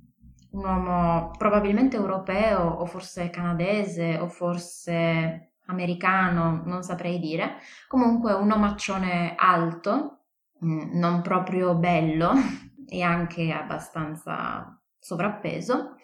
[0.53, 7.57] un uomo probabilmente europeo o forse canadese o forse americano, non saprei dire,
[7.89, 10.25] comunque un omaccione alto,
[10.65, 12.33] mm, non proprio bello
[12.87, 15.97] e anche abbastanza sovrappeso,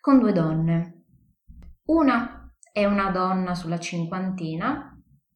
[0.00, 1.04] con due donne.
[1.86, 4.89] Una è una donna sulla cinquantina,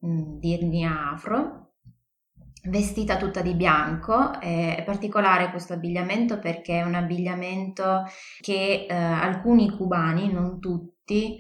[0.05, 1.73] Mm, di etnia afro,
[2.65, 4.39] vestita tutta di bianco.
[4.39, 8.05] È particolare questo abbigliamento perché è un abbigliamento
[8.41, 11.39] che eh, alcuni cubani, non tutti,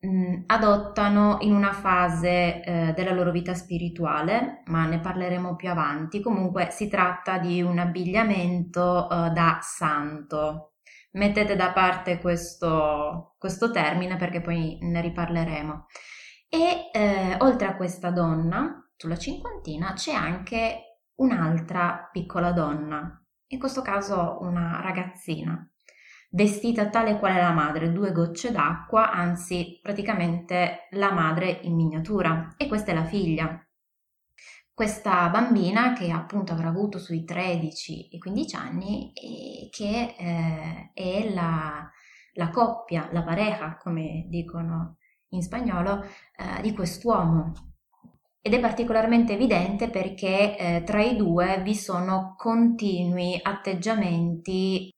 [0.00, 5.70] mh, mm, adottano in una fase eh, della loro vita spirituale, ma ne parleremo più
[5.70, 6.20] avanti.
[6.20, 10.72] Comunque si tratta di un abbigliamento eh, da santo.
[11.12, 15.86] Mettete da parte questo, questo termine perché poi ne riparleremo.
[16.54, 23.80] E eh, oltre a questa donna, sulla cinquantina, c'è anche un'altra piccola donna, in questo
[23.80, 25.66] caso una ragazzina,
[26.32, 32.68] vestita tale quale la madre, due gocce d'acqua, anzi praticamente la madre in miniatura, e
[32.68, 33.66] questa è la figlia.
[34.74, 41.32] Questa bambina che appunto avrà avuto sui 13 e 15 anni e che eh, è
[41.32, 41.90] la,
[42.34, 44.98] la coppia, la pareja, come dicono
[45.32, 47.52] in spagnolo, eh, di quest'uomo.
[48.40, 54.90] Ed è particolarmente evidente perché eh, tra i due vi sono continui atteggiamenti,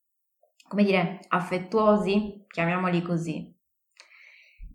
[0.66, 3.52] come dire, affettuosi, chiamiamoli così.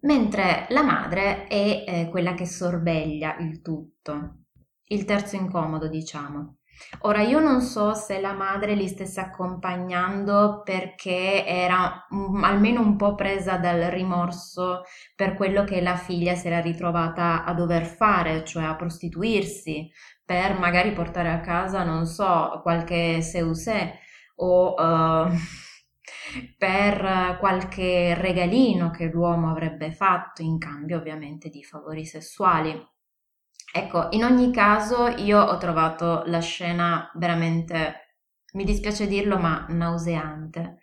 [0.01, 4.43] Mentre la madre è eh, quella che sorveglia il tutto,
[4.85, 6.58] il terzo incomodo, diciamo.
[7.01, 12.95] Ora io non so se la madre li stesse accompagnando perché era um, almeno un
[12.95, 14.83] po' presa dal rimorso
[15.15, 19.89] per quello che la figlia si era ritrovata a dover fare, cioè a prostituirsi,
[20.23, 23.93] per magari portare a casa, non so, qualche seusè
[24.35, 25.29] o uh,
[26.57, 32.77] per qualche regalino che l'uomo avrebbe fatto in cambio ovviamente di favori sessuali.
[33.71, 38.15] Ecco, in ogni caso io ho trovato la scena veramente,
[38.53, 40.79] mi dispiace dirlo, ma nauseante,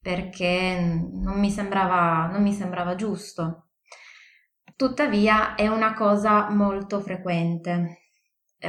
[0.00, 0.78] perché
[1.12, 3.70] non mi sembrava, non mi sembrava giusto.
[4.76, 8.02] Tuttavia è una cosa molto frequente.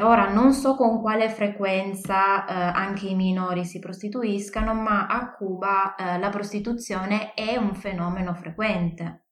[0.02, 5.96] Ora non so con quale frequenza eh, anche i minori si prostituiscano, ma a Cuba
[5.96, 9.26] eh, la prostituzione è un fenomeno frequente,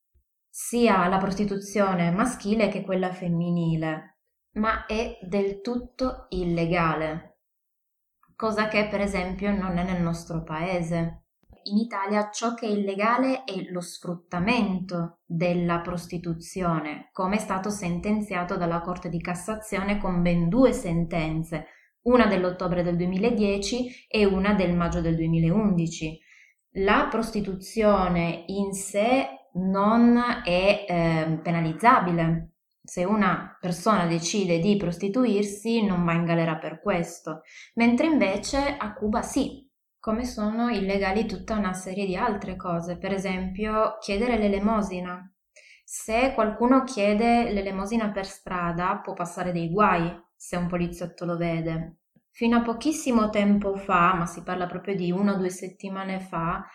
[0.50, 4.17] sia la prostituzione maschile che quella femminile
[4.58, 7.40] ma è del tutto illegale,
[8.36, 11.24] cosa che per esempio non è nel nostro paese.
[11.64, 18.56] In Italia ciò che è illegale è lo sfruttamento della prostituzione, come è stato sentenziato
[18.56, 21.68] dalla Corte di Cassazione con ben due sentenze,
[22.04, 26.20] una dell'ottobre del 2010 e una del maggio del 2011.
[26.80, 32.57] La prostituzione in sé non è eh, penalizzabile,
[32.88, 37.42] se una persona decide di prostituirsi non va in galera per questo,
[37.74, 39.70] mentre invece a Cuba sì,
[40.00, 45.30] come sono illegali tutta una serie di altre cose, per esempio chiedere l'elemosina.
[45.84, 51.98] Se qualcuno chiede l'elemosina per strada può passare dei guai se un poliziotto lo vede.
[52.32, 56.66] Fino a pochissimo tempo fa, ma si parla proprio di una o due settimane fa,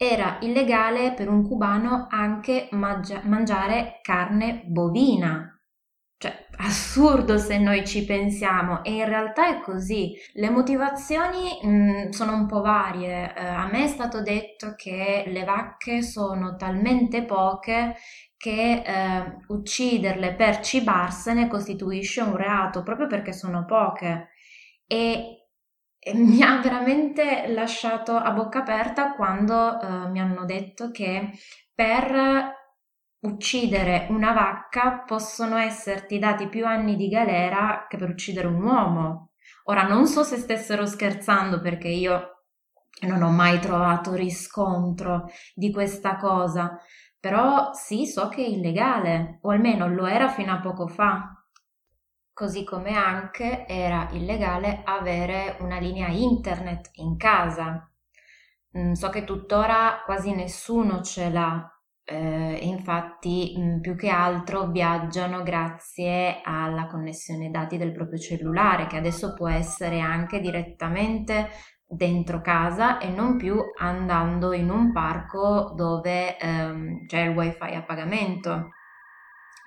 [0.00, 5.52] era illegale per un cubano anche mangia- mangiare carne bovina.
[6.16, 10.14] Cioè, assurdo se noi ci pensiamo e in realtà è così.
[10.34, 13.34] Le motivazioni mh, mm, sono un po' varie.
[13.34, 17.96] Eh, a me è stato detto che le vacche sono talmente poche
[18.36, 24.28] che eh, ucciderle per cibarsene costituisce un reato proprio perché sono poche.
[24.86, 25.37] E
[26.14, 31.30] mi ha veramente lasciato a bocca aperta quando uh, mi hanno detto che
[31.74, 32.56] per
[33.20, 39.30] uccidere una vacca possono esserti dati più anni di galera che per uccidere un uomo.
[39.64, 42.44] Ora non so se stessero scherzando perché io
[43.06, 46.78] non ho mai trovato riscontro di questa cosa,
[47.20, 51.32] però sì, so che è illegale, o almeno lo era fino a poco fa
[52.38, 57.90] così come anche era illegale avere una linea internet in casa.
[58.78, 61.68] Mm, so che tuttora quasi nessuno ce l'ha,
[62.04, 68.98] eh, infatti mm, più che altro viaggiano grazie alla connessione dati del proprio cellulare, che
[68.98, 71.48] adesso può essere anche direttamente
[71.84, 77.82] dentro casa e non più andando in un parco dove ehm, c'è il wifi a
[77.82, 78.68] pagamento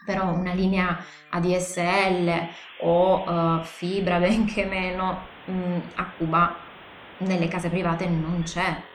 [0.06, 0.98] però una linea
[1.30, 2.50] ADSL
[2.82, 6.56] o uh, fibra, benché meno, mh, mm, a Cuba
[7.20, 8.90] nelle case private non c'è.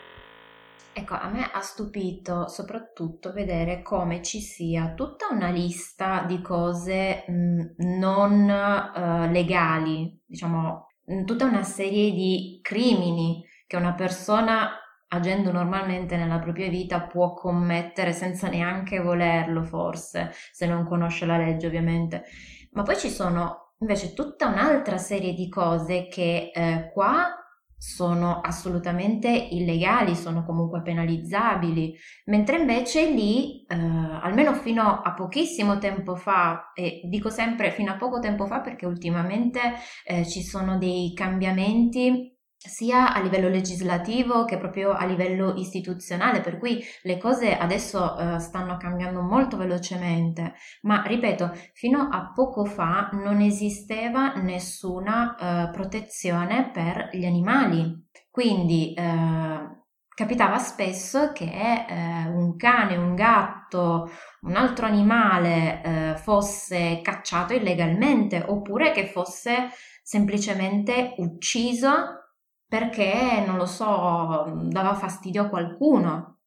[0.92, 7.24] Ecco, a me ha stupito soprattutto vedere come ci sia tutta una lista di cose
[7.26, 14.70] mh, mm, non uh, legali, diciamo, mm, tutta una serie di crimini che una persona
[15.08, 21.36] agendo normalmente nella propria vita può commettere senza neanche volerlo forse, se non conosce la
[21.36, 22.24] legge ovviamente.
[22.72, 27.40] Ma poi ci sono invece tutta un'altra serie di cose che eh, qua
[27.78, 31.94] sono assolutamente illegali, sono comunque penalizzabili,
[32.24, 37.96] mentre invece lì, eh, almeno fino a pochissimo tempo fa, e dico sempre fino a
[37.96, 39.60] poco tempo fa perché ultimamente
[40.04, 42.35] eh, ci sono dei cambiamenti
[42.66, 48.38] sia a livello legislativo che proprio a livello istituzionale, per cui le cose adesso uh,
[48.38, 56.70] stanno cambiando molto velocemente, ma ripeto, fino a poco fa non esisteva nessuna uh, protezione
[56.72, 58.04] per gli animali.
[58.30, 61.84] Quindi uh, capitava spesso che
[62.28, 64.10] un cane, un gatto,
[64.42, 69.68] un altro animale fosse cacciato illegalmente oppure che fosse
[70.02, 72.25] semplicemente ucciso
[72.68, 76.38] perché, non lo so, dava fastidio a qualcuno.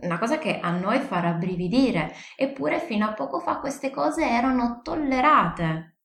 [0.00, 4.80] Una cosa che a noi fa rabbrividire, eppure fino a poco fa queste cose erano
[4.82, 5.96] tollerate.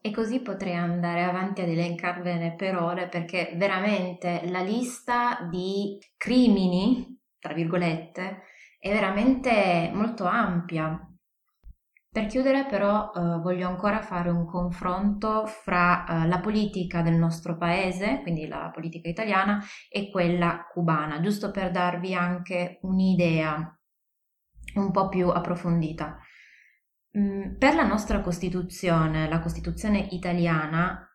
[0.00, 7.20] E così potrei andare avanti ad elencarvene per ore perché veramente la lista di crimini,
[7.38, 8.42] tra virgolette,
[8.78, 11.07] è veramente molto ampia.
[12.18, 17.56] Per chiudere però eh, voglio ancora fare un confronto fra eh, la politica del nostro
[17.56, 23.80] paese, quindi la politica italiana, e quella cubana, giusto per darvi anche un'idea
[24.74, 26.18] un po' più approfondita.
[27.16, 31.07] Mm, per la nostra Costituzione, la Costituzione italiana,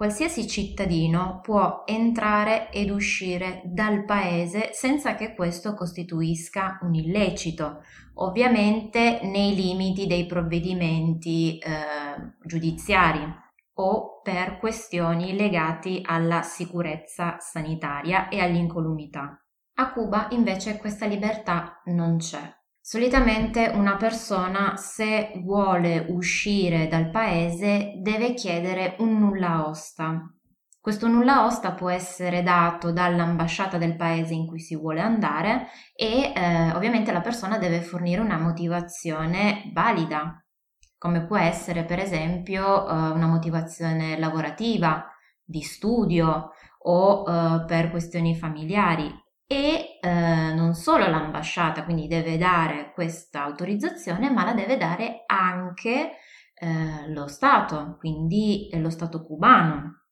[0.00, 7.82] qualsiasi cittadino può entrare ed uscire dal paese senza che questo costituisca un illecito,
[8.14, 11.68] ovviamente nei limiti dei provvedimenti eh,
[12.42, 13.20] giudiziari
[13.74, 19.38] o per questioni legate alla sicurezza sanitaria e all'incolumità.
[19.74, 22.59] A Cuba invece questa libertà non c'è.
[22.82, 30.34] Solitamente una persona se vuole uscire dal paese deve chiedere un nulla osta.
[30.80, 36.32] Questo nulla osta può essere dato dall'ambasciata del paese in cui si vuole andare e
[36.34, 40.42] eh, ovviamente la persona deve fornire una motivazione valida,
[40.96, 45.06] come può essere per esempio eh, una motivazione lavorativa,
[45.44, 49.12] di studio o eh, per questioni familiari
[49.52, 56.12] e eh, non solo l'ambasciata quindi deve dare questa autorizzazione, ma la deve dare anche
[56.54, 60.04] eh, lo Stato, quindi lo Stato cubano.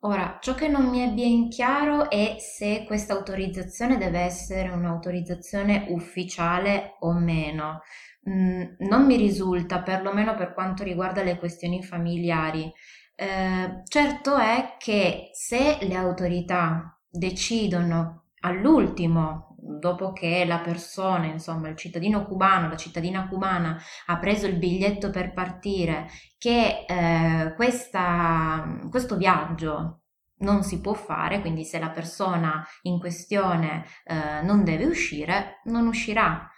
[0.00, 5.88] Ora, ciò che non mi è ben chiaro è se questa autorizzazione deve essere un'autorizzazione
[5.90, 7.82] ufficiale o meno.
[8.30, 12.72] Mm, non mi risulta, perlomeno per quanto riguarda le questioni familiari.
[13.14, 21.76] Eh, certo è che se le autorità decidono all'ultimo, dopo che la persona, insomma il
[21.76, 23.76] cittadino cubano, la cittadina cubana
[24.06, 26.08] ha preso il biglietto per partire,
[26.38, 30.02] che eh, questa, questo viaggio
[30.38, 35.86] non si può fare, quindi se la persona in questione eh, non deve uscire, non
[35.86, 36.50] uscirà.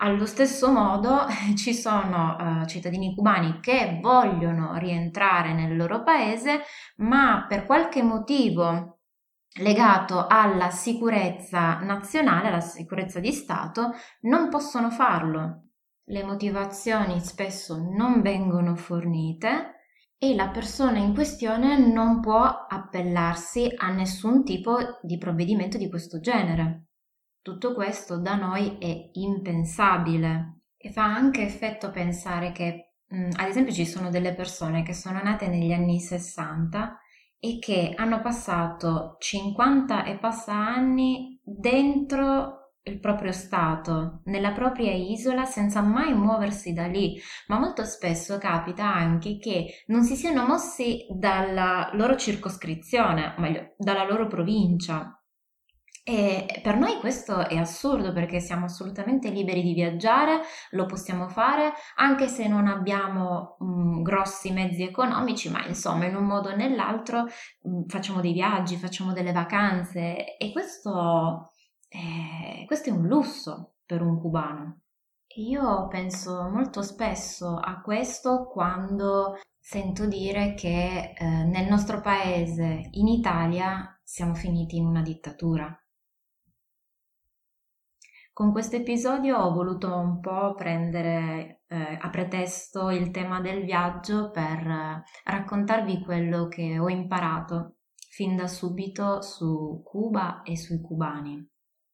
[0.00, 1.26] Allo stesso modo
[1.56, 6.62] ci sono uh, cittadini cubani che vogliono rientrare nel loro paese,
[6.98, 8.97] ma per qualche motivo
[9.56, 13.92] legato alla sicurezza nazionale, alla sicurezza di Stato,
[14.22, 15.64] non possono farlo.
[16.04, 19.74] Le motivazioni spesso non vengono fornite
[20.18, 26.18] e la persona in questione non può appellarsi a nessun tipo di provvedimento di questo
[26.18, 26.86] genere.
[27.40, 33.72] Tutto questo da noi è impensabile e fa anche effetto pensare che, mm, ad esempio,
[33.72, 36.98] ci sono delle persone che sono nate negli anni 60
[37.40, 42.58] e che hanno passato 50 e passa anni dentro
[42.88, 47.20] il proprio stato, nella propria isola, senza mai muoversi da lì.
[47.48, 53.74] Ma molto spesso capita anche che non si siano mossi dalla loro circoscrizione, o meglio,
[53.76, 55.17] dalla loro provincia.
[56.08, 60.40] E per noi questo è assurdo perché siamo assolutamente liberi di viaggiare,
[60.70, 66.16] lo possiamo fare anche se non abbiamo mh, mm, grossi mezzi economici, ma insomma in
[66.16, 71.50] un modo o nell'altro mh, mm, facciamo dei viaggi, facciamo delle vacanze e questo,
[71.90, 74.80] eh, questo è un lusso per un cubano.
[75.36, 83.08] Io penso molto spesso a questo quando sento dire che eh, nel nostro paese, in
[83.08, 85.78] Italia, siamo finiti in una dittatura.
[88.38, 94.30] Con questo episodio ho voluto un po' prendere eh, a pretesto il tema del viaggio
[94.30, 101.44] per eh, raccontarvi quello che ho imparato fin da subito su Cuba e sui cubani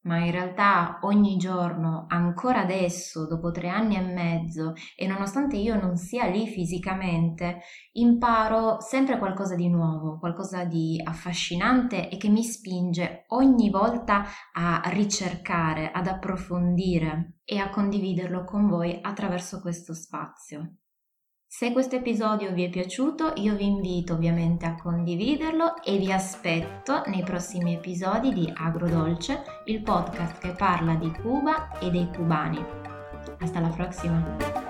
[0.05, 5.81] ma in realtà ogni giorno, ancora adesso, dopo tre anni e mezzo, e nonostante io
[5.81, 7.61] non sia lì fisicamente,
[7.93, 14.83] imparo sempre qualcosa di nuovo, qualcosa di affascinante e che mi spinge ogni volta a
[14.87, 20.77] ricercare, ad approfondire e a condividerlo con voi attraverso questo spazio.
[21.57, 27.05] Se questo episodio vi è piaciuto, io vi invito ovviamente a condividerlo e vi aspetto
[27.07, 32.61] nei prossimi episodi di Agrodolce, il podcast che parla di Cuba e dei cubani.
[33.39, 34.64] Hasta la prossima!